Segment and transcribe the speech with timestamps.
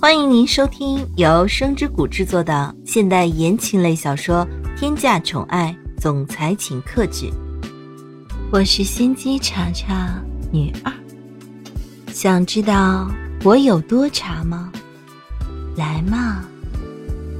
[0.00, 4.46] 欢迎您收听由声之谷制作的现代言情类小说
[4.78, 7.26] 《天价宠爱总裁请克制》，
[8.52, 10.22] 我是心机茶茶
[10.52, 10.92] 女二。
[12.12, 13.10] 想知道
[13.42, 14.72] 我有多茶吗？
[15.76, 16.48] 来嘛，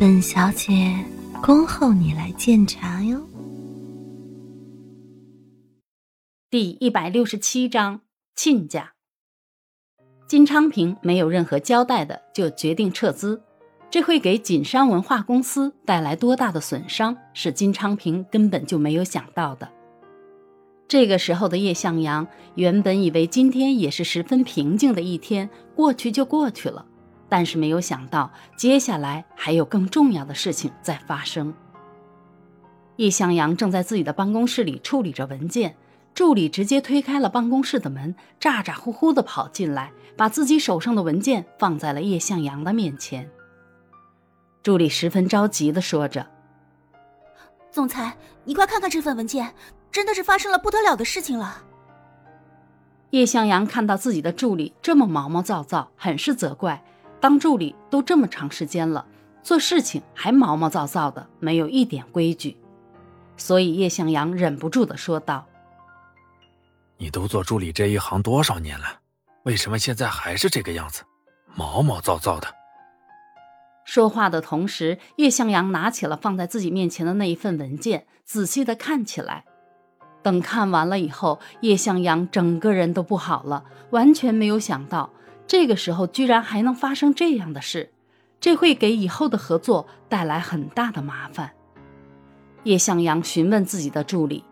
[0.01, 0.93] 本小姐
[1.41, 3.25] 恭候你来鉴茶哟。
[6.51, 8.01] 第一百六十七章
[8.35, 8.98] 亲家。
[10.29, 13.41] 金昌平没有任何交代的就决定撤资，
[13.89, 19.67] 这会给锦山文化公司带来多大的损伤，是金昌平根本就没有想到的。
[20.87, 26.85] 这个时候的叶向阳原本以为今天也是十分平静的一天，过去就过去了，
[27.31, 31.55] 但是没有想到接下来还有更重要的事情在发生。
[32.97, 35.75] 叶向阳正在自己的办公室里处理着文件。
[36.15, 43.31] 助理直接推开了办公室的门，咋咋呼呼地跑进来，把自己手上的文件放在了叶向阳的面前。
[44.63, 46.27] 助理十分着急地说着
[47.71, 49.55] ：“总裁，你快看看这份文件，
[49.93, 51.63] 真的是发生了不得了的事情了。”
[53.11, 56.83] 叶向阳看到自己的助理这么毛毛躁躁，很是责怪。
[57.21, 59.07] 当助理都这么长时间了，
[59.43, 62.57] 做事情还毛毛躁躁的，没有一点规矩。
[63.37, 65.47] 所以叶向阳忍不住地说道。
[66.99, 68.87] 你都做助理这一行多少年了，
[69.45, 71.05] 为什么现在还是这个样子，
[71.55, 72.49] 毛毛躁躁的？
[73.85, 79.45] 说话的同时，叶向阳拿起了放在自己面前的那一份文件，仔细的看起来。
[80.23, 85.11] 等看完了以后，叶向阳整个人都不好了，完全没有想到
[85.47, 87.93] 这个时候居然还能发生这样的事，
[88.41, 91.53] 这会给以后的合作带来很大的麻烦。
[92.65, 94.45] 叶向阳询问自己的助理。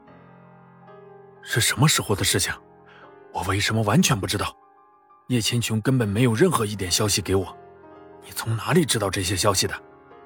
[1.49, 2.53] 是什么时候的事情？
[3.33, 4.53] 我为什么完全不知道？
[5.29, 7.57] 叶千琼根本没有任何一点消息给我。
[8.25, 9.75] 你从哪里知道这些消息的？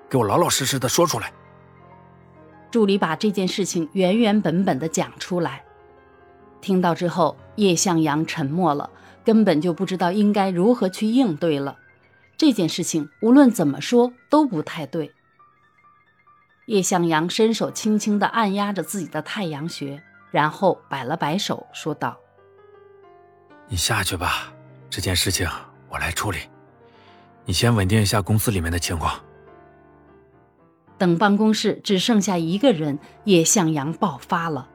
[0.08, 1.30] 给我老老实实的说出来。
[2.70, 5.62] 助理把这件事情原原本本的讲出来。
[6.62, 8.88] 听到之后，叶向阳沉默了，
[9.22, 11.76] 根本就不知道应该如何去应对了。
[12.38, 15.12] 这件事情无论怎么说都不太对。
[16.66, 20.02] 叶向阳伸手轻轻的按压着自己的太阳穴。
[20.30, 22.16] 然后摆了摆手，说道
[23.68, 24.52] ：“你下去吧，
[24.88, 25.48] 这件事情
[25.88, 26.38] 我来处理。
[27.44, 29.20] 你先稳定一下公司里面的情况。”
[30.98, 34.68] 等办公室只剩下一个人，叶向阳爆发了。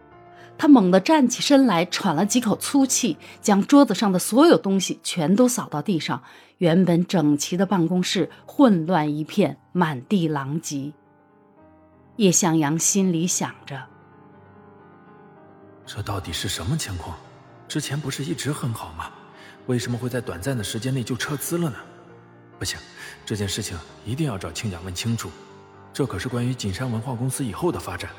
[0.57, 6.23] 他猛地站起身来，喘了几口粗气，将桌子上的所有东西全都扫到地上。
[6.57, 10.93] 原本整齐的办公室混乱一片，满地狼藉。
[12.15, 13.83] 叶向阳心里想着。
[15.85, 17.17] 这到底是什么情况？
[17.67, 19.11] 之前不是一直很好吗？
[19.67, 21.77] 为什么会在短暂的时间内就撤资了呢？
[22.59, 22.79] 不行，
[23.25, 25.29] 这件事情一定要找亲家问清楚。
[25.91, 28.11] 这可是关于锦山文化公司以后的发展，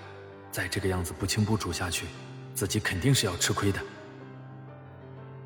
[0.50, 2.06] 再这个样子不清不楚下去，
[2.54, 3.80] 自己肯定是要吃亏的。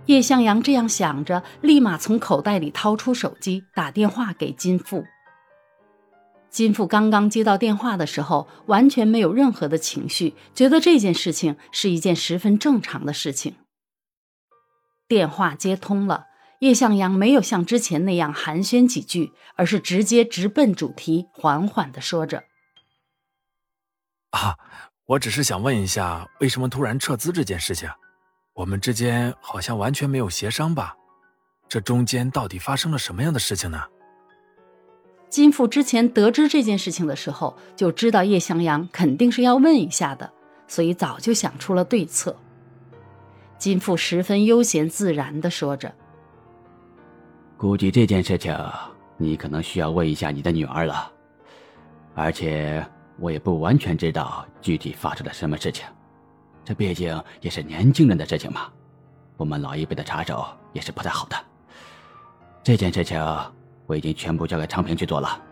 [0.06, 5.04] 叶向阳这样想着，立马从口袋里掏出手机，打电话给金富。
[6.50, 13.54] 金富刚刚接到电话的时候，完全没有任何的情绪，觉得这件事情是一件十分正常的事情。
[15.06, 16.26] 电话接通了，
[16.58, 22.44] 叶向阳没有像之前那样寒暄几句，而是直接直奔主题，缓缓的说着
[24.30, 24.58] ：“啊，
[25.06, 27.88] 我只是想问一下，为什么突然撤资这件事情？
[28.54, 30.96] 我们之间好像完全没有协商吧？
[31.68, 33.80] 这中间到底发生了什么样的事情呢？”
[35.30, 40.28] 金富之前得知这件事情的时候，就知道叶向阳肯定是要问一下的，
[40.66, 42.34] 所以早就想出了对策。
[43.56, 45.94] 金富十分悠闲自然地说着
[47.56, 48.56] ：“估计这件事情
[49.16, 51.12] 你可能需要问一下你的女儿了，
[52.16, 52.84] 而且
[53.16, 55.86] 我也不完全知道具体发生了什么事情，
[56.64, 58.62] 这毕竟也是年轻人的事情嘛，
[59.36, 61.36] 我们老一辈的插手也是不太好的。
[62.64, 63.16] 这件事情。”
[63.90, 65.42] 我已经全部交给昌平去做了。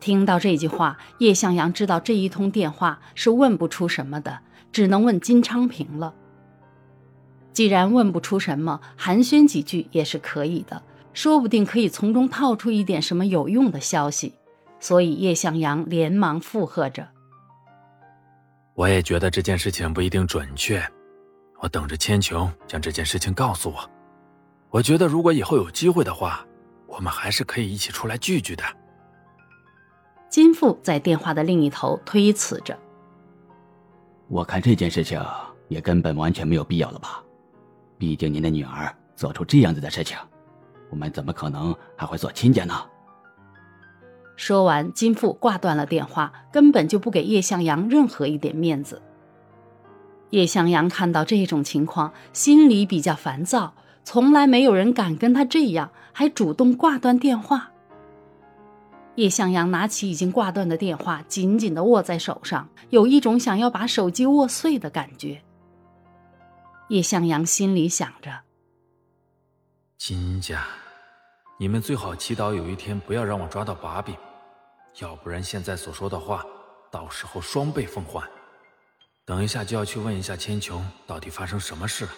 [0.00, 4.38] 听到这句话，叶向阳知道这一通电话是问不出什么的，
[4.72, 6.14] 只能问金昌平了。
[7.52, 10.82] 既然问不出什么，寒暄几句也是可以的，
[11.12, 14.32] 说不定可以从中套出一点什么有用的消息。
[14.80, 17.06] 所以叶向阳连忙附和着
[18.74, 20.82] ：“我也觉得这件事情不一定准确，
[21.60, 23.88] 我等着千琼将这件事情告诉我。
[24.70, 26.44] 我觉得如果以后有机会的话。”
[26.92, 28.62] 我们还是可以一起出来聚聚的。
[30.28, 32.78] 金富在电话的另一头推辞着
[34.28, 35.18] ：“我看这件事情
[35.68, 37.22] 也根本完全没有必要了吧？
[37.96, 40.18] 毕竟您的女儿做出这样子的事情，
[40.90, 42.74] 我们怎么可能还会做亲家呢？
[44.36, 49.00] 说完，金富挂断了电话，根本就不给叶向阳任何一点面子。
[50.30, 53.74] 叶向阳看到这种情况，心里比较烦躁，
[54.04, 57.70] 从来没有人敢跟他这样，还主动挂断电话。
[59.16, 65.42] 叶向阳拿起已经挂断的电话，紧紧地握在手上，有一种想要把手机握碎的感觉。
[66.88, 68.40] 叶向阳心里想着
[69.98, 70.64] ：“金家，
[71.58, 74.16] 你们最好祈祷有一天不要让我抓到把柄，
[75.00, 76.44] 要不然现在所说的话，
[76.90, 78.26] 到时候双倍奉还。
[79.24, 82.10] 等一下就要去问一下千琼，到底发生什么事了。”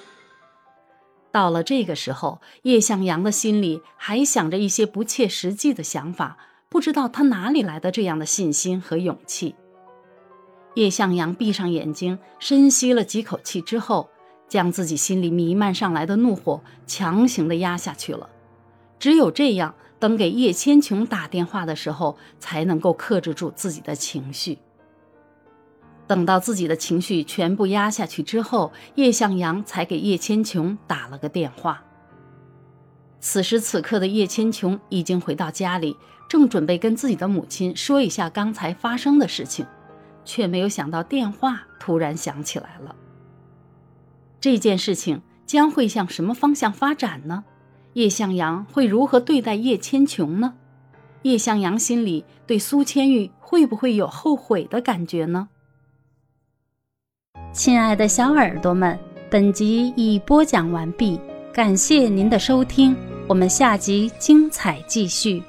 [1.35, 6.39] 到了这个时候，叶向阳的心里还想着一些不切实际的想法。
[6.69, 9.57] 不知道他哪里来的这样的信心和勇气。
[10.75, 14.09] 叶向阳闭上眼睛，深吸了几口气之后，
[14.47, 18.31] 将自己心里弥漫上来的怒火强行的压下去了。
[19.01, 24.59] 只有这样，等给叶千琼打电话的时候，才能够克制住自己的情绪。
[26.07, 31.83] 等到自己的情绪全部压下去之后，叶向阳才给叶千琼打了个电话。
[33.21, 35.97] 此时此刻的叶千琼已经回到家里。
[36.27, 39.67] 正准备跟自己的母亲说一下刚才发生的事情，
[40.25, 42.97] 却没有想到电话突然响起来了。
[44.41, 47.45] 这件事情将会向什么方向发展呢？
[47.93, 50.55] 叶向阳会如何对待叶千琼呢？
[51.23, 55.51] 叶向阳心里对苏千玉会不会有后悔的感觉呢？
[57.55, 58.99] 亲爱的小耳朵们，
[59.31, 61.21] 本集已播讲完毕，
[61.53, 62.97] 感谢您的收听，
[63.29, 65.41] 我们下集精彩继续。